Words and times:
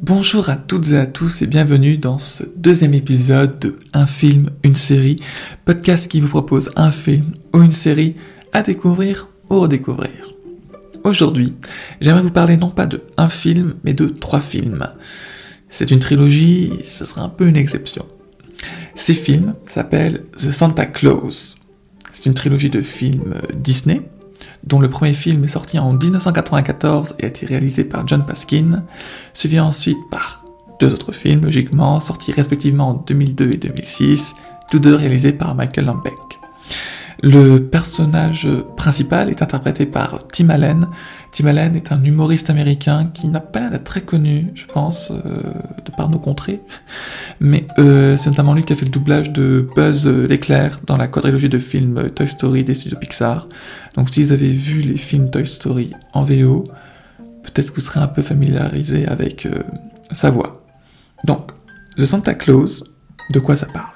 Bonjour 0.00 0.48
à 0.48 0.54
toutes 0.54 0.92
et 0.92 0.96
à 0.96 1.06
tous 1.06 1.42
et 1.42 1.48
bienvenue 1.48 1.98
dans 1.98 2.18
ce 2.18 2.44
deuxième 2.54 2.94
épisode 2.94 3.58
de 3.58 3.76
Un 3.92 4.06
film, 4.06 4.50
une 4.62 4.76
série, 4.76 5.16
podcast 5.64 6.08
qui 6.08 6.20
vous 6.20 6.28
propose 6.28 6.70
un 6.76 6.92
film 6.92 7.24
ou 7.52 7.62
une 7.62 7.72
série 7.72 8.14
à 8.52 8.62
découvrir 8.62 9.28
ou 9.50 9.58
redécouvrir. 9.58 10.32
Aujourd'hui, 11.02 11.56
j'aimerais 12.00 12.22
vous 12.22 12.30
parler 12.30 12.56
non 12.56 12.70
pas 12.70 12.86
de 12.86 13.02
un 13.16 13.28
film, 13.28 13.74
mais 13.82 13.92
de 13.92 14.06
trois 14.06 14.40
films. 14.40 14.86
C'est 15.68 15.90
une 15.90 15.98
trilogie, 15.98 16.70
ce 16.86 17.04
sera 17.04 17.22
un 17.22 17.28
peu 17.28 17.48
une 17.48 17.56
exception. 17.56 18.06
Ces 18.94 19.14
films 19.14 19.54
s'appellent 19.68 20.22
The 20.36 20.52
Santa 20.52 20.86
Claus. 20.86 21.58
C'est 22.12 22.26
une 22.26 22.34
trilogie 22.34 22.70
de 22.70 22.82
films 22.82 23.34
Disney, 23.56 24.02
dont 24.64 24.80
le 24.80 24.90
premier 24.90 25.12
film 25.12 25.44
est 25.44 25.48
sorti 25.48 25.78
en 25.78 25.92
1994 25.92 27.14
et 27.18 27.24
a 27.24 27.28
été 27.28 27.46
réalisé 27.46 27.84
par 27.84 28.06
John 28.06 28.24
Paskin, 28.26 28.84
suivi 29.34 29.60
ensuite 29.60 29.98
par 30.10 30.44
deux 30.80 30.92
autres 30.92 31.12
films, 31.12 31.44
logiquement, 31.44 32.00
sortis 32.00 32.32
respectivement 32.32 32.90
en 32.90 32.94
2002 32.94 33.52
et 33.52 33.56
2006, 33.56 34.34
tous 34.70 34.78
deux 34.78 34.94
réalisés 34.94 35.32
par 35.32 35.54
Michael 35.54 35.86
Lambeck. 35.86 36.14
Le 37.22 37.58
personnage 37.58 38.48
principal 38.76 39.28
est 39.28 39.42
interprété 39.42 39.86
par 39.86 40.28
Tim 40.28 40.50
Allen. 40.50 40.86
Tim 41.32 41.46
Allen 41.46 41.74
est 41.74 41.90
un 41.90 42.02
humoriste 42.02 42.48
américain 42.48 43.10
qui 43.12 43.26
n'a 43.26 43.40
pas 43.40 43.58
l'air 43.60 43.70
d'être 43.70 43.84
très 43.84 44.02
connu, 44.02 44.52
je 44.54 44.66
pense, 44.66 45.10
euh, 45.10 45.42
de 45.84 45.90
par 45.96 46.10
nos 46.10 46.20
contrées. 46.20 46.60
Mais 47.40 47.66
euh, 47.78 48.16
c'est 48.16 48.30
notamment 48.30 48.54
lui 48.54 48.62
qui 48.62 48.72
a 48.72 48.76
fait 48.76 48.84
le 48.84 48.92
doublage 48.92 49.32
de 49.32 49.66
Buzz 49.74 50.06
l'éclair 50.06 50.78
dans 50.86 50.96
la 50.96 51.08
quadrilogie 51.08 51.48
de 51.48 51.58
films 51.58 52.10
Toy 52.10 52.28
Story 52.28 52.62
des 52.62 52.74
studios 52.74 52.98
Pixar. 52.98 53.48
Donc 53.96 54.10
si 54.10 54.22
vous 54.22 54.32
avez 54.32 54.50
vu 54.50 54.80
les 54.80 54.96
films 54.96 55.28
Toy 55.30 55.44
Story 55.44 55.90
en 56.12 56.22
VO, 56.22 56.64
peut-être 57.42 57.70
que 57.70 57.76
vous 57.76 57.86
serez 57.86 58.00
un 58.00 58.08
peu 58.08 58.22
familiarisé 58.22 59.06
avec 59.06 59.46
euh, 59.46 59.62
sa 60.12 60.30
voix. 60.30 60.62
Donc, 61.24 61.50
The 61.96 62.04
Santa 62.04 62.34
Claus, 62.34 62.84
de 63.32 63.40
quoi 63.40 63.56
ça 63.56 63.66
parle? 63.66 63.92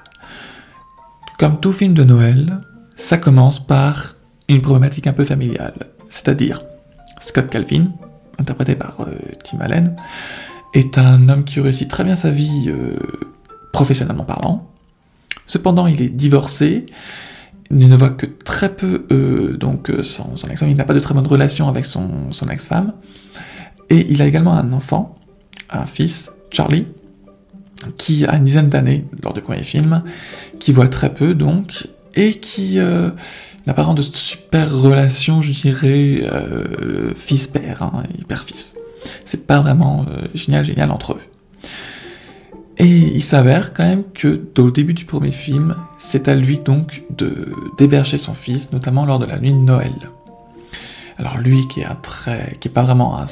Comme 1.39 1.59
tout 1.59 1.71
film 1.71 1.93
de 1.93 2.03
Noël, 2.03 2.57
ça 2.95 3.17
commence 3.17 3.65
par 3.65 4.15
une 4.47 4.61
problématique 4.61 5.07
un 5.07 5.13
peu 5.13 5.23
familiale. 5.23 5.73
C'est-à-dire, 6.09 6.63
Scott 7.19 7.49
Calvin, 7.49 7.91
interprété 8.37 8.75
par 8.75 8.97
euh, 9.01 9.13
Tim 9.43 9.59
Allen, 9.61 9.95
est 10.73 10.97
un 10.97 11.29
homme 11.29 11.43
qui 11.43 11.59
réussit 11.59 11.89
très 11.89 12.03
bien 12.03 12.15
sa 12.15 12.29
vie 12.29 12.65
euh, 12.67 12.95
professionnellement 13.71 14.25
parlant. 14.25 14.69
Cependant, 15.45 15.87
il 15.87 16.01
est 16.01 16.09
divorcé, 16.09 16.85
il 17.71 17.89
ne 17.89 17.95
voit 17.95 18.09
que 18.09 18.25
très 18.25 18.69
peu 18.69 19.05
euh, 19.11 19.57
donc 19.57 19.91
son, 20.03 20.35
ex-femme, 20.49 20.69
il 20.69 20.75
n'a 20.75 20.83
pas 20.83 20.93
de 20.93 20.99
très 20.99 21.13
bonne 21.13 21.27
relation 21.27 21.67
avec 21.67 21.85
son, 21.85 22.31
son 22.31 22.47
ex-femme, 22.47 22.93
et 23.89 24.11
il 24.11 24.21
a 24.21 24.25
également 24.25 24.53
un 24.53 24.71
enfant, 24.73 25.17
un 25.69 25.85
fils, 25.85 26.31
Charlie, 26.49 26.87
qui 27.97 28.25
a 28.25 28.35
une 28.35 28.45
dizaine 28.45 28.69
d'années 28.69 29.05
lors 29.21 29.33
du 29.33 29.41
premier 29.41 29.63
film, 29.63 30.03
qui 30.59 30.71
voit 30.71 30.87
très 30.87 31.13
peu 31.13 31.33
donc, 31.33 31.87
et 32.15 32.35
qui 32.35 32.79
euh, 32.79 33.09
n'a 33.65 33.73
pas 33.73 33.83
de 33.83 34.01
super 34.01 34.73
relation, 34.73 35.41
je 35.41 35.51
dirais, 35.51 36.21
euh, 36.23 37.13
fils-père 37.15 37.83
hein, 37.83 38.03
et 38.19 38.23
père-fils. 38.23 38.75
C'est 39.25 39.47
pas 39.47 39.59
vraiment 39.59 40.05
euh, 40.09 40.27
génial, 40.33 40.63
génial 40.63 40.91
entre 40.91 41.13
eux. 41.13 41.21
Et 42.77 42.87
il 42.87 43.23
s'avère 43.23 43.73
quand 43.73 43.85
même 43.85 44.03
que 44.13 44.41
au 44.57 44.71
début 44.71 44.93
du 44.93 45.05
premier 45.05 45.31
film, 45.31 45.75
c'est 45.99 46.27
à 46.27 46.35
lui 46.35 46.57
donc 46.57 47.03
de 47.15 47.53
d'héberger 47.77 48.17
son 48.17 48.33
fils, 48.33 48.71
notamment 48.71 49.05
lors 49.05 49.19
de 49.19 49.25
la 49.25 49.39
nuit 49.39 49.53
de 49.53 49.57
Noël. 49.57 49.93
Alors 51.19 51.37
lui 51.37 51.67
qui 51.67 51.81
est 51.81 51.85
un 51.85 51.95
très, 51.95 52.57
qui 52.59 52.67
est 52.69 52.71
pas 52.71 52.81
vraiment 52.81 53.19
un, 53.19 53.25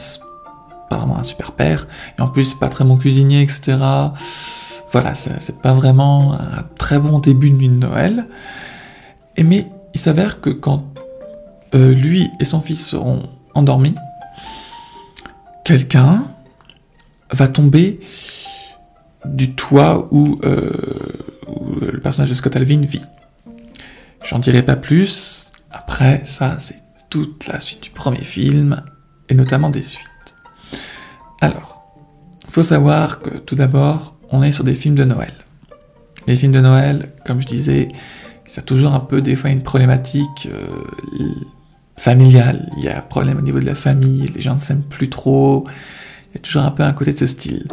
pas 0.90 0.98
vraiment 0.98 1.18
un 1.18 1.24
super 1.24 1.54
père, 1.54 1.88
et 2.18 2.22
en 2.22 2.28
plus 2.28 2.54
pas 2.54 2.70
très 2.70 2.84
bon 2.84 2.98
cuisinier, 2.98 3.42
etc. 3.42 3.78
Voilà, 4.92 5.16
c'est 5.16 5.60
pas 5.62 5.74
vraiment 5.74 6.34
un 6.34 6.64
très 6.76 7.00
bon 7.00 7.20
début 7.20 7.50
de 7.50 7.56
nuit 7.56 7.70
de 7.70 7.76
Noël. 7.76 8.28
Mais 9.44 9.68
il 9.94 10.00
s'avère 10.00 10.42
que 10.42 10.50
quand 10.50 10.94
euh, 11.74 11.94
lui 11.94 12.30
et 12.40 12.46
son 12.46 12.62
fils 12.62 12.86
seront 12.86 13.30
endormis, 13.54 13.96
quelqu'un 15.66 16.26
va 17.32 17.48
tomber 17.48 18.00
du 19.26 19.56
toit 19.56 20.08
où, 20.12 20.40
euh, 20.44 20.72
où, 21.48 21.80
le 21.80 22.00
personnage 22.00 22.30
de 22.30 22.36
Scott 22.36 22.56
Alvin 22.56 22.82
vit. 22.82 23.02
J'en 24.24 24.40
dirai 24.40 24.64
pas 24.64 24.76
plus. 24.76 25.52
Après, 25.72 26.22
ça, 26.24 26.58
c'est 26.60 26.82
toute 27.10 27.48
la 27.48 27.60
suite 27.60 27.84
du 27.84 27.90
premier 27.90 28.24
film, 28.24 28.84
et 29.30 29.34
notamment 29.34 29.70
des 29.70 29.84
suites. 29.84 30.08
Alors, 31.40 31.94
faut 32.50 32.64
savoir 32.64 33.22
que 33.22 33.38
tout 33.38 33.56
d'abord, 33.56 34.18
on 34.30 34.44
est 34.44 34.52
sur 34.52 34.64
des 34.64 34.74
films 34.74 34.96
de 34.96 35.04
Noël. 35.04 35.34
Les 36.28 36.36
films 36.36 36.52
de 36.52 36.60
Noël, 36.60 37.14
comme 37.26 37.42
je 37.42 37.48
disais, 37.48 37.88
y 38.58 38.60
a 38.60 38.64
toujours 38.64 38.94
un 38.94 39.00
peu 39.00 39.22
des 39.22 39.36
fois 39.36 39.50
une 39.50 39.64
problématique 39.64 40.50
euh, 40.52 40.68
familiale. 41.98 42.70
Il 42.78 42.84
y 42.84 42.90
a 42.90 42.98
un 42.98 43.02
problème 43.02 43.38
au 43.38 43.42
niveau 43.42 43.60
de 43.60 43.66
la 43.66 43.76
famille, 43.76 44.28
les 44.34 44.42
gens 44.42 44.56
ne 44.56 44.60
s'aiment 44.62 44.84
plus 44.84 45.10
trop. 45.10 45.66
Il 46.30 46.36
y 46.36 46.38
a 46.38 46.42
toujours 46.42 46.64
un 46.64 46.72
peu 46.72 46.84
un 46.84 46.94
côté 46.94 47.14
de 47.14 47.18
ce 47.18 47.28
style. 47.28 47.68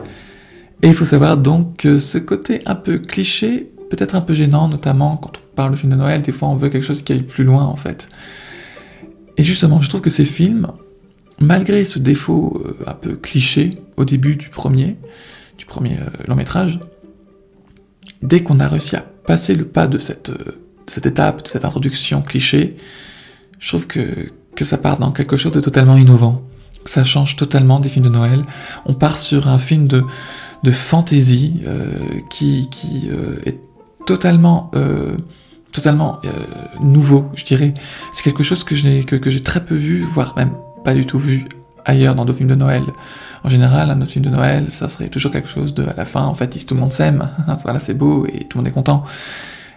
Et 0.83 0.88
il 0.88 0.94
faut 0.94 1.05
savoir 1.05 1.37
donc 1.37 1.78
que 1.78 1.99
ce 1.99 2.19
côté 2.19 2.62
un 2.67 2.75
peu 2.75 2.99
cliché, 2.99 3.72
peut-être 3.91 4.15
un 4.15 4.21
peu 4.21 4.34
gênant, 4.34 4.69
notamment 4.69 5.17
quand 5.17 5.38
on 5.38 5.55
parle 5.56 5.72
de 5.72 5.77
film 5.77 5.93
de 5.93 5.97
Noël, 5.97 6.22
des 6.22 6.33
fois 6.33 6.49
on 6.49 6.55
veut 6.55 6.69
quelque 6.69 6.84
chose 6.84 7.03
qui 7.03 7.12
aille 7.12 7.22
plus 7.22 7.44
loin 7.44 7.65
en 7.65 7.77
fait. 7.77 8.09
Et 9.37 9.43
justement, 9.43 9.81
je 9.81 9.88
trouve 9.88 10.00
que 10.00 10.11
ces 10.11 10.25
films, 10.25 10.69
malgré 11.41 11.84
ce 11.84 11.99
défaut 11.99 12.62
euh, 12.65 12.77
un 12.87 12.94
peu 12.94 13.17
cliché 13.17 13.71
au 13.97 14.05
début 14.05 14.37
du 14.37 14.49
premier, 14.49 14.97
du 15.56 15.65
premier 15.65 15.94
euh, 15.94 16.25
long 16.27 16.37
métrage, 16.37 16.78
dès 18.22 18.43
qu'on 18.43 18.61
a 18.61 18.69
réussi 18.69 18.97
à 18.97 19.00
passer 19.00 19.55
le 19.55 19.65
pas 19.65 19.87
de 19.87 19.99
cette 19.99 20.31
cette 20.91 21.06
étape, 21.06 21.44
de 21.44 21.49
cette 21.49 21.65
introduction 21.65 22.22
cliché, 22.22 22.76
je 23.59 23.69
trouve 23.69 23.87
que, 23.87 24.32
que 24.54 24.65
ça 24.65 24.78
part 24.78 24.99
dans 24.99 25.12
quelque 25.12 25.37
chose 25.37 25.53
de 25.53 25.60
totalement 25.60 25.97
innovant. 25.97 26.43
Ça 26.84 27.04
change 27.04 27.37
totalement 27.37 27.81
des 27.81 27.88
films 27.88 28.06
de 28.06 28.10
Noël. 28.10 28.44
On 28.87 28.94
part 28.94 29.19
sur 29.19 29.49
un 29.49 29.59
film 29.59 29.87
de, 29.87 30.04
de 30.62 30.71
fantasy 30.71 31.62
euh, 31.66 31.99
qui, 32.31 32.69
qui 32.71 33.09
euh, 33.10 33.37
est 33.44 33.59
totalement, 34.06 34.71
euh, 34.75 35.16
totalement 35.72 36.21
nouveau, 36.81 37.28
je 37.34 37.44
dirais. 37.44 37.75
C'est 38.12 38.22
quelque 38.22 38.43
chose 38.43 38.65
que 38.65 38.75
j'ai 38.75 39.05
que, 39.05 39.16
que 39.16 39.31
très 39.38 39.65
peu 39.65 39.75
vu, 39.75 40.03
voire 40.03 40.34
même 40.37 40.53
pas 40.84 40.94
du 40.94 41.05
tout 41.05 41.19
vu 41.19 41.47
ailleurs 41.84 42.15
dans 42.15 42.25
d'autres 42.25 42.38
films 42.38 42.50
de 42.50 42.55
Noël. 42.55 42.82
En 43.44 43.49
général, 43.49 43.91
un 43.91 44.00
autre 44.00 44.10
film 44.10 44.25
de 44.25 44.31
Noël, 44.31 44.70
ça 44.70 44.88
serait 44.88 45.09
toujours 45.09 45.32
quelque 45.32 45.49
chose 45.49 45.75
de, 45.75 45.84
à 45.84 45.94
la 45.97 46.05
fin, 46.05 46.25
en 46.25 46.34
fait, 46.34 46.49
tout 46.66 46.75
le 46.75 46.81
monde 46.81 46.93
s'aime, 46.93 47.28
voilà, 47.62 47.81
c'est 47.81 47.94
beau 47.94 48.26
et 48.26 48.44
tout 48.44 48.59
le 48.59 48.62
monde 48.62 48.69
est 48.69 48.75
content. 48.75 49.05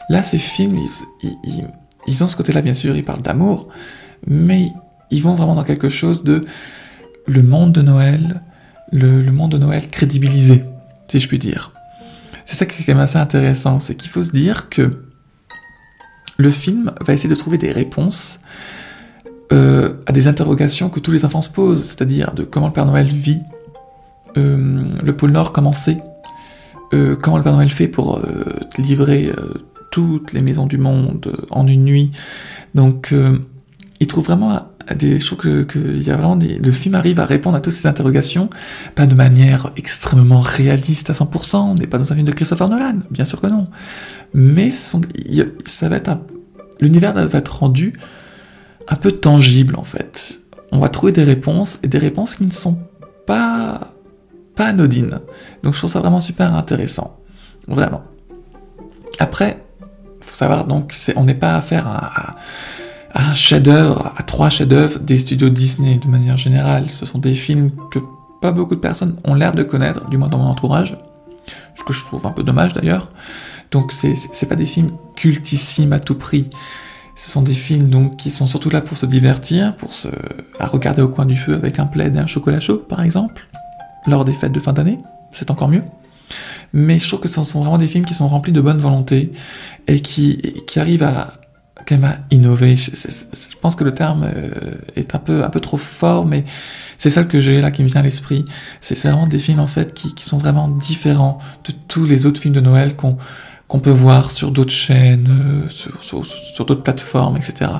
Là, 0.09 0.23
ces 0.23 0.37
films, 0.37 0.77
ils, 2.07 2.23
ont 2.23 2.27
ce 2.27 2.35
côté-là, 2.35 2.61
bien 2.61 2.73
sûr, 2.73 2.95
ils 2.95 3.05
parlent 3.05 3.21
d'amour, 3.21 3.67
mais 4.27 4.71
ils 5.09 5.21
vont 5.21 5.35
vraiment 5.35 5.55
dans 5.55 5.63
quelque 5.63 5.89
chose 5.89 6.23
de 6.23 6.41
le 7.27 7.43
monde 7.43 7.71
de 7.71 7.81
Noël, 7.81 8.39
le, 8.91 9.31
monde 9.31 9.51
de 9.51 9.57
Noël 9.57 9.87
crédibilisé, 9.89 10.65
si 11.07 11.19
je 11.19 11.27
puis 11.27 11.39
dire. 11.39 11.71
C'est 12.45 12.55
ça 12.55 12.65
qui 12.65 12.81
est 12.81 12.85
quand 12.85 12.93
même 12.93 13.03
assez 13.03 13.17
intéressant, 13.17 13.79
c'est 13.79 13.95
qu'il 13.95 14.09
faut 14.09 14.23
se 14.23 14.31
dire 14.31 14.69
que 14.69 14.89
le 16.37 16.49
film 16.49 16.91
va 16.99 17.13
essayer 17.13 17.29
de 17.29 17.35
trouver 17.35 17.57
des 17.57 17.71
réponses 17.71 18.39
euh, 19.53 19.93
à 20.07 20.11
des 20.11 20.27
interrogations 20.27 20.89
que 20.89 20.99
tous 20.99 21.11
les 21.11 21.23
enfants 21.23 21.41
se 21.41 21.49
posent, 21.49 21.83
c'est-à-dire 21.83 22.33
de 22.33 22.43
comment 22.43 22.67
le 22.67 22.73
Père 22.73 22.85
Noël 22.85 23.07
vit, 23.07 23.41
euh, 24.37 24.83
le 25.03 25.15
pôle 25.15 25.31
Nord 25.31 25.53
comment 25.53 25.71
euh, 26.93 27.15
comment 27.15 27.37
le 27.37 27.43
Père 27.43 27.53
Noël 27.53 27.69
fait 27.69 27.87
pour 27.87 28.21
livrer 28.77 29.31
toutes 29.91 30.33
les 30.33 30.41
maisons 30.41 30.65
du 30.65 30.77
monde 30.77 31.45
en 31.51 31.67
une 31.67 31.85
nuit. 31.85 32.11
Donc, 32.73 33.11
euh, 33.11 33.37
il 33.99 34.07
trouve 34.07 34.25
vraiment 34.25 34.67
des. 34.95 35.19
Je 35.19 35.25
trouve 35.25 35.39
que. 35.39 35.67
Le 35.71 36.71
film 36.71 36.95
arrive 36.95 37.19
à 37.19 37.25
répondre 37.25 37.55
à 37.55 37.59
toutes 37.59 37.73
ces 37.73 37.87
interrogations, 37.87 38.49
pas 38.95 39.05
de 39.05 39.13
manière 39.13 39.71
extrêmement 39.77 40.41
réaliste 40.41 41.11
à 41.11 41.13
100%. 41.13 41.57
On 41.57 41.75
n'est 41.75 41.87
pas 41.87 41.99
dans 41.99 42.11
un 42.11 42.15
film 42.15 42.25
de 42.25 42.31
Christopher 42.31 42.67
Nolan, 42.67 42.99
bien 43.11 43.25
sûr 43.25 43.39
que 43.39 43.47
non. 43.47 43.67
Mais 44.33 44.71
ça 44.71 45.89
va 45.89 45.97
être 45.97 46.17
l'univers 46.79 47.13
va 47.13 47.37
être 47.37 47.59
rendu 47.59 47.93
un 48.87 48.95
peu 48.95 49.11
tangible 49.11 49.75
en 49.75 49.83
fait. 49.83 50.41
On 50.71 50.79
va 50.79 50.89
trouver 50.89 51.11
des 51.11 51.23
réponses 51.23 51.79
et 51.83 51.87
des 51.87 51.99
réponses 51.99 52.35
qui 52.35 52.45
ne 52.45 52.51
sont 52.51 52.79
pas 53.27 53.93
pas 54.55 54.65
anodines. 54.65 55.19
Donc 55.63 55.73
je 55.73 55.79
trouve 55.79 55.91
ça 55.91 55.99
vraiment 55.99 56.19
super 56.19 56.53
intéressant, 56.55 57.19
vraiment. 57.67 58.01
Après, 59.19 59.63
faut 60.31 60.37
savoir 60.37 60.65
donc, 60.65 60.93
on 61.15 61.25
n'est 61.25 61.33
pas 61.35 61.55
à 61.55 61.61
faire 61.61 61.87
à, 61.87 62.35
un 63.13 63.33
chef-d'œuvre, 63.33 64.13
à 64.15 64.23
trois 64.23 64.49
chefs-d'œuvre 64.49 64.99
des 64.99 65.17
studios 65.17 65.49
Disney 65.49 65.97
de 65.97 66.07
manière 66.07 66.37
générale. 66.37 66.89
Ce 66.89 67.05
sont 67.05 67.19
des 67.19 67.33
films 67.33 67.71
que 67.91 67.99
pas 68.41 68.53
beaucoup 68.53 68.75
de 68.75 68.79
personnes 68.79 69.17
ont 69.25 69.33
l'air 69.33 69.51
de 69.51 69.63
connaître, 69.63 70.09
du 70.09 70.17
moins 70.17 70.29
dans 70.29 70.37
mon 70.37 70.47
entourage, 70.47 70.97
ce 71.75 71.83
que 71.83 71.91
je 71.91 72.05
trouve 72.05 72.25
un 72.25 72.31
peu 72.31 72.43
dommage 72.43 72.73
d'ailleurs. 72.73 73.11
Donc 73.71 73.91
c'est 73.91 74.49
pas 74.49 74.55
des 74.55 74.65
films 74.65 74.91
cultissimes 75.15 75.93
à 75.93 75.99
tout 75.99 76.15
prix. 76.15 76.49
Ce 77.15 77.29
sont 77.29 77.41
des 77.41 77.53
films 77.53 77.89
donc 77.89 78.15
qui 78.15 78.31
sont 78.31 78.47
surtout 78.47 78.69
là 78.69 78.79
pour 78.81 78.97
se 78.97 79.05
divertir, 79.05 79.75
pour 79.75 79.93
se 79.93 80.07
à 80.59 80.67
regarder 80.67 81.01
au 81.01 81.09
coin 81.09 81.25
du 81.25 81.35
feu 81.35 81.53
avec 81.53 81.79
un 81.79 81.85
plaid 81.85 82.15
et 82.15 82.19
un 82.19 82.27
chocolat 82.27 82.59
chaud 82.59 82.77
par 82.77 83.01
exemple. 83.03 83.47
lors 84.07 84.25
des 84.25 84.33
fêtes 84.33 84.53
de 84.53 84.59
fin 84.59 84.73
d'année, 84.73 84.97
c'est 85.31 85.51
encore 85.51 85.67
mieux. 85.67 85.83
Mais 86.73 86.99
je 86.99 87.07
trouve 87.07 87.19
que 87.19 87.27
ce 87.27 87.43
sont 87.43 87.59
vraiment 87.59 87.77
des 87.77 87.87
films 87.87 88.05
qui 88.05 88.13
sont 88.13 88.27
remplis 88.27 88.51
de 88.51 88.61
bonne 88.61 88.77
volonté 88.77 89.31
et 89.87 89.99
qui, 89.99 90.63
qui 90.67 90.79
arrivent 90.79 91.03
à, 91.03 91.33
quand 91.85 91.95
même 91.97 92.05
à 92.05 92.17
innover. 92.33 92.75
Je, 92.75 93.57
pense 93.59 93.75
que 93.75 93.83
le 93.83 93.91
terme 93.91 94.23
euh, 94.23 94.75
est 94.95 95.15
un 95.15 95.19
peu, 95.19 95.43
un 95.43 95.49
peu 95.49 95.59
trop 95.59 95.77
fort, 95.77 96.25
mais 96.25 96.43
c'est 96.97 97.09
celle 97.09 97.27
que 97.27 97.39
j'ai 97.39 97.61
là 97.61 97.71
qui 97.71 97.83
me 97.83 97.87
vient 97.87 98.01
à 98.01 98.03
l'esprit. 98.03 98.45
C'est 98.79 98.95
vraiment 99.07 99.27
des 99.27 99.37
films 99.37 99.59
en 99.59 99.67
fait 99.67 99.93
qui, 99.93 100.13
qui, 100.13 100.23
sont 100.23 100.37
vraiment 100.37 100.67
différents 100.67 101.39
de 101.65 101.73
tous 101.87 102.05
les 102.05 102.25
autres 102.25 102.41
films 102.41 102.53
de 102.53 102.61
Noël 102.61 102.95
qu'on 102.95 103.17
qu'on 103.67 103.79
peut 103.79 103.89
voir 103.89 104.31
sur 104.31 104.51
d'autres 104.51 104.73
chaînes, 104.73 105.63
euh, 105.63 105.69
sur, 105.69 106.03
sur, 106.03 106.25
sur 106.25 106.65
d'autres 106.65 106.83
plateformes, 106.83 107.37
etc. 107.37 107.71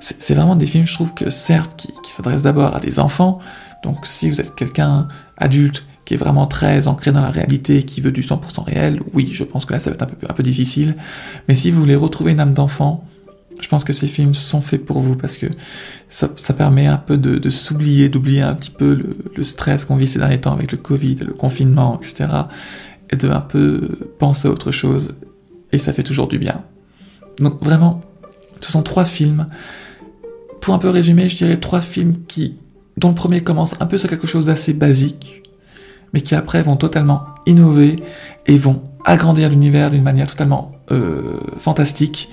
C'est 0.00 0.34
vraiment 0.34 0.56
des 0.56 0.66
films, 0.66 0.84
je 0.84 0.94
trouve 0.94 1.14
que 1.14 1.30
certes, 1.30 1.76
qui, 1.76 1.94
qui 2.02 2.10
s'adressent 2.10 2.42
d'abord 2.42 2.74
à 2.74 2.80
des 2.80 2.98
enfants. 2.98 3.38
Donc 3.84 3.98
si 4.04 4.28
vous 4.28 4.40
êtes 4.40 4.56
quelqu'un 4.56 5.06
adulte 5.36 5.86
qui 6.08 6.14
est 6.14 6.16
vraiment 6.16 6.46
très 6.46 6.88
ancré 6.88 7.12
dans 7.12 7.20
la 7.20 7.30
réalité, 7.30 7.82
qui 7.82 8.00
veut 8.00 8.12
du 8.12 8.22
100% 8.22 8.64
réel, 8.64 9.02
oui, 9.12 9.28
je 9.30 9.44
pense 9.44 9.66
que 9.66 9.74
là, 9.74 9.78
ça 9.78 9.90
va 9.90 9.94
être 9.94 10.04
un 10.04 10.06
peu, 10.06 10.26
un 10.26 10.32
peu 10.32 10.42
difficile. 10.42 10.96
Mais 11.48 11.54
si 11.54 11.70
vous 11.70 11.78
voulez 11.78 11.96
retrouver 11.96 12.32
une 12.32 12.40
âme 12.40 12.54
d'enfant, 12.54 13.04
je 13.60 13.68
pense 13.68 13.84
que 13.84 13.92
ces 13.92 14.06
films 14.06 14.34
sont 14.34 14.62
faits 14.62 14.86
pour 14.86 15.00
vous 15.00 15.16
parce 15.16 15.36
que 15.36 15.48
ça, 16.08 16.30
ça 16.36 16.54
permet 16.54 16.86
un 16.86 16.96
peu 16.96 17.18
de, 17.18 17.36
de 17.36 17.50
s'oublier, 17.50 18.08
d'oublier 18.08 18.40
un 18.40 18.54
petit 18.54 18.70
peu 18.70 18.94
le, 18.94 19.18
le 19.36 19.42
stress 19.42 19.84
qu'on 19.84 19.96
vit 19.96 20.06
ces 20.06 20.18
derniers 20.18 20.40
temps 20.40 20.54
avec 20.54 20.72
le 20.72 20.78
Covid, 20.78 21.16
le 21.16 21.34
confinement, 21.34 22.00
etc. 22.00 22.24
Et 23.12 23.16
de 23.16 23.28
un 23.28 23.40
peu 23.40 23.90
penser 24.18 24.48
à 24.48 24.50
autre 24.50 24.70
chose. 24.70 25.08
Et 25.72 25.78
ça 25.78 25.92
fait 25.92 26.04
toujours 26.04 26.26
du 26.26 26.38
bien. 26.38 26.64
Donc 27.38 27.62
vraiment, 27.62 28.00
ce 28.62 28.72
sont 28.72 28.82
trois 28.82 29.04
films. 29.04 29.46
Pour 30.62 30.72
un 30.72 30.78
peu 30.78 30.88
résumer, 30.88 31.28
je 31.28 31.36
dirais 31.36 31.58
trois 31.58 31.82
films 31.82 32.14
qui, 32.26 32.54
dont 32.96 33.10
le 33.10 33.14
premier 33.14 33.42
commence 33.42 33.74
un 33.78 33.84
peu 33.84 33.98
sur 33.98 34.08
quelque 34.08 34.26
chose 34.26 34.46
d'assez 34.46 34.72
basique, 34.72 35.42
mais 36.12 36.20
qui 36.20 36.34
après 36.34 36.62
vont 36.62 36.76
totalement 36.76 37.24
innover 37.46 37.96
et 38.46 38.56
vont 38.56 38.82
agrandir 39.04 39.48
l'univers 39.48 39.90
d'une 39.90 40.02
manière 40.02 40.26
totalement 40.26 40.72
euh, 40.90 41.38
fantastique 41.58 42.28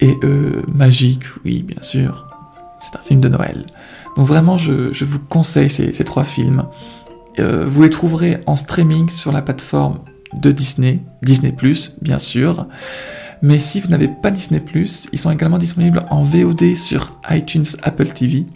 et 0.00 0.16
euh, 0.22 0.62
magique, 0.68 1.24
oui, 1.44 1.62
bien 1.62 1.82
sûr. 1.82 2.26
C'est 2.80 2.96
un 2.96 3.02
film 3.02 3.20
de 3.20 3.28
Noël. 3.28 3.64
Donc 4.16 4.26
vraiment, 4.26 4.56
je, 4.56 5.04
vous 5.04 5.18
conseille 5.18 5.70
ces, 5.70 5.92
trois 6.04 6.24
films. 6.24 6.64
Euh, 7.38 7.66
vous 7.66 7.82
les 7.82 7.90
trouverez 7.90 8.40
en 8.46 8.56
streaming 8.56 9.08
sur 9.08 9.32
la 9.32 9.42
plateforme 9.42 9.98
de 10.34 10.52
Disney, 10.52 11.00
Disney⁇ 11.22 11.52
bien 12.02 12.18
sûr. 12.18 12.66
Mais 13.42 13.58
si 13.58 13.80
vous 13.80 13.88
n'avez 13.88 14.08
pas 14.08 14.30
Disney⁇ 14.30 14.60
ils 15.12 15.18
sont 15.18 15.30
également 15.30 15.58
disponibles 15.58 16.04
en 16.10 16.22
VOD 16.22 16.76
sur 16.76 17.18
iTunes, 17.30 17.66
Apple 17.82 18.08
TV, 18.08 18.46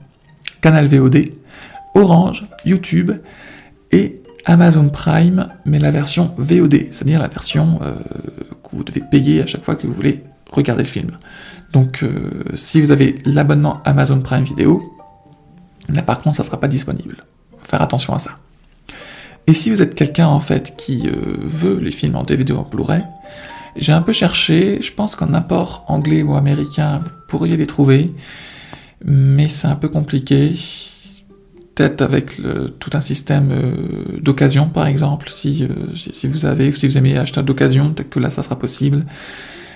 Canal 0.61 0.87
VOD, 0.87 1.31
Orange, 1.94 2.46
YouTube 2.64 3.12
Amazon 4.48 4.88
Prime, 4.88 5.48
mais 5.66 5.78
la 5.78 5.90
version 5.90 6.34
VOD, 6.38 6.86
c'est-à-dire 6.90 7.20
la 7.20 7.28
version 7.28 7.80
euh, 7.82 7.94
que 8.64 8.74
vous 8.74 8.82
devez 8.82 9.02
payer 9.02 9.42
à 9.42 9.46
chaque 9.46 9.62
fois 9.62 9.76
que 9.76 9.86
vous 9.86 9.92
voulez 9.92 10.24
regarder 10.50 10.84
le 10.84 10.88
film. 10.88 11.10
Donc 11.74 12.02
euh, 12.02 12.44
si 12.54 12.80
vous 12.80 12.90
avez 12.90 13.18
l'abonnement 13.26 13.82
Amazon 13.84 14.20
Prime 14.20 14.44
Video, 14.44 14.82
là 15.90 16.00
par 16.00 16.22
contre 16.22 16.36
ça 16.36 16.44
sera 16.44 16.58
pas 16.58 16.66
disponible. 16.66 17.18
Faire 17.62 17.82
attention 17.82 18.14
à 18.14 18.18
ça. 18.18 18.38
Et 19.46 19.52
si 19.52 19.68
vous 19.68 19.82
êtes 19.82 19.94
quelqu'un 19.94 20.28
en 20.28 20.40
fait 20.40 20.76
qui 20.78 21.08
euh, 21.08 21.36
veut 21.42 21.76
les 21.76 21.90
films 21.90 22.16
en 22.16 22.22
DVD 22.22 22.54
ou 22.54 22.56
en 22.56 22.62
Blu-ray, 22.62 23.04
j'ai 23.76 23.92
un 23.92 24.00
peu 24.00 24.12
cherché, 24.12 24.80
je 24.80 24.92
pense 24.94 25.14
qu'en 25.14 25.34
import 25.34 25.84
anglais 25.88 26.22
ou 26.22 26.34
américain, 26.36 27.00
vous 27.04 27.10
pourriez 27.28 27.58
les 27.58 27.66
trouver, 27.66 28.10
mais 29.04 29.48
c'est 29.48 29.68
un 29.68 29.76
peu 29.76 29.90
compliqué 29.90 30.54
avec 31.80 32.40
tout 32.78 32.90
un 32.92 33.00
système 33.00 33.50
euh, 33.50 34.19
d'occasion, 34.20 34.69
par 34.69 34.86
exemple, 34.86 35.28
si, 35.28 35.64
euh, 35.64 35.94
si, 35.94 36.26
vous 36.26 36.46
avez, 36.46 36.70
si 36.72 36.86
vous 36.86 36.98
aimez 36.98 37.16
acheter 37.16 37.42
d'occasion, 37.42 37.92
peut-être 37.92 38.10
que 38.10 38.20
là, 38.20 38.30
ça 38.30 38.42
sera 38.42 38.58
possible. 38.58 39.04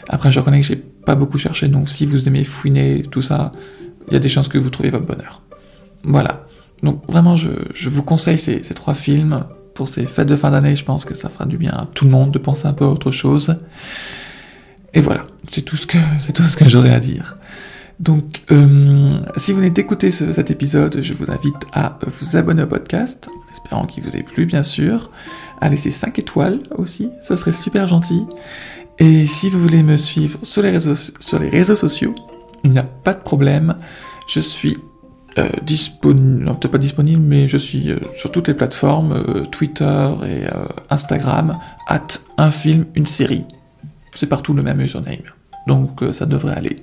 Après, 0.09 0.33
je 0.33 0.39
reconnais 0.41 0.61
que 0.61 0.67
j'ai 0.67 0.77
pas 0.77 1.15
beaucoup 1.15 1.39
cherché, 1.39 1.69
donc 1.69 1.89
si 1.89 2.07
vous 2.07 2.29
aimez 2.29 2.45
fouiner 2.45 3.03
tout 3.03 3.23
ça, 3.23 3.53
il 4.09 4.15
y 4.15 4.17
a 4.17 4.21
des 4.21 4.29
chances 4.29 4.49
que 4.49 4.59
vous 4.59 4.71
trouviez 4.71 4.91
votre 4.91 5.07
bonheur. 5.07 5.43
Voilà. 6.05 6.47
Donc 6.83 7.03
vraiment, 7.09 7.37
je, 7.37 7.51
je 7.73 7.89
vous 7.89 8.03
conseille 8.03 8.39
ces, 8.39 8.63
ces, 8.63 8.75
trois 8.75 8.95
films. 8.95 9.45
Pour 9.75 9.89
ces 9.89 10.07
fêtes 10.07 10.29
de 10.29 10.37
fin 10.37 10.51
d'année, 10.51 10.77
je 10.77 10.85
pense 10.85 11.05
que 11.05 11.15
ça 11.15 11.31
fera 11.31 11.47
du 11.47 11.57
bien 11.57 11.73
à 11.73 11.89
tout 11.95 12.05
le 12.05 12.11
monde 12.11 12.31
de 12.31 12.39
penser 12.39 12.67
un 12.67 12.75
peu 12.75 12.85
à 12.85 12.89
autre 12.89 13.11
chose. 13.11 13.57
Et 14.93 15.01
voilà, 15.01 15.25
c'est 15.51 15.63
tout 15.63 15.77
ce 15.77 15.87
que, 15.87 15.99
c'est 16.19 16.33
tout 16.33 16.43
ce 16.43 16.57
que 16.57 16.69
j'aurais 16.69 16.93
à 16.93 17.01
dire. 17.01 17.37
Donc, 18.03 18.43
euh, 18.51 19.09
si 19.37 19.53
vous 19.53 19.59
venez 19.59 19.71
d'écouter 19.71 20.11
ce, 20.11 20.33
cet 20.33 20.51
épisode, 20.51 20.99
je 21.03 21.15
vous 21.15 21.31
invite 21.31 21.55
à 21.73 22.01
vous 22.05 22.37
abonner 22.37 22.65
au 22.65 22.67
podcast, 22.67 23.29
en 23.31 23.53
espérant 23.53 23.87
qu'il 23.87 24.03
vous 24.03 24.17
ait 24.17 24.25
plu, 24.25 24.45
bien 24.45 24.65
sûr, 24.65 25.13
à 25.61 25.69
laisser 25.69 25.93
5 25.93 26.19
étoiles 26.19 26.59
aussi, 26.77 27.11
ça 27.23 27.37
serait 27.37 27.53
super 27.53 27.87
gentil. 27.87 28.25
Et 28.99 29.25
si 29.27 29.49
vous 29.49 29.61
voulez 29.61 29.85
me 29.85 29.97
suivre 29.97 30.41
sur 30.43 30.63
les 30.63 30.71
réseaux, 30.71 31.77
sociaux, 31.77 32.13
il 32.65 32.73
n'y 32.73 32.79
a 32.81 32.83
pas 32.83 33.15
de 33.15 33.21
problème, 33.21 33.77
je 34.27 34.41
suis 34.41 34.77
euh, 35.39 35.49
disponible, 35.63 36.43
non 36.43 36.57
peut-être 36.57 36.73
pas 36.73 36.79
disponible, 36.79 37.23
mais 37.23 37.47
je 37.47 37.57
suis 37.57 37.93
euh, 37.93 38.01
sur 38.15 38.33
toutes 38.33 38.49
les 38.49 38.55
plateformes, 38.55 39.45
Twitter 39.53 40.11
et 40.25 40.47
Instagram, 40.91 41.57
at 41.87 42.09
un 42.37 42.51
film, 42.51 42.87
une 42.97 43.07
série. 43.07 43.45
C'est 44.17 44.27
partout 44.27 44.55
le 44.55 44.65
même 44.65 44.81
username, 44.81 45.23
donc 45.69 46.01
ça 46.11 46.27
devrait 46.27 46.57
aller. 46.57 46.75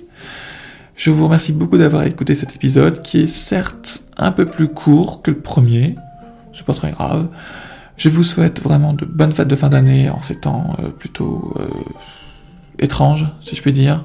Je 1.00 1.10
vous 1.10 1.24
remercie 1.24 1.54
beaucoup 1.54 1.78
d'avoir 1.78 2.02
écouté 2.02 2.34
cet 2.34 2.54
épisode 2.54 3.00
qui 3.00 3.22
est 3.22 3.26
certes 3.26 4.02
un 4.18 4.32
peu 4.32 4.44
plus 4.44 4.68
court 4.68 5.22
que 5.22 5.30
le 5.30 5.38
premier, 5.38 5.94
c'est 6.52 6.66
pas 6.66 6.74
très 6.74 6.90
grave. 6.90 7.28
Je 7.96 8.10
vous 8.10 8.22
souhaite 8.22 8.60
vraiment 8.60 8.92
de 8.92 9.06
bonnes 9.06 9.32
fêtes 9.32 9.48
de 9.48 9.56
fin 9.56 9.70
d'année 9.70 10.10
en 10.10 10.20
ces 10.20 10.38
temps 10.38 10.76
euh, 10.78 10.90
plutôt 10.90 11.54
euh, 11.58 11.70
étranges, 12.78 13.28
si 13.40 13.56
je 13.56 13.62
puis 13.62 13.72
dire. 13.72 14.04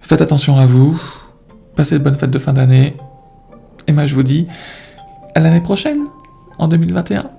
Faites 0.00 0.20
attention 0.20 0.56
à 0.56 0.66
vous, 0.66 1.00
passez 1.76 2.00
de 2.00 2.02
bonnes 2.02 2.16
fêtes 2.16 2.32
de 2.32 2.38
fin 2.40 2.52
d'année, 2.52 2.96
et 3.86 3.92
moi 3.92 4.04
je 4.04 4.16
vous 4.16 4.24
dis 4.24 4.48
à 5.36 5.40
l'année 5.40 5.60
prochaine, 5.60 6.00
en 6.58 6.66
2021. 6.66 7.30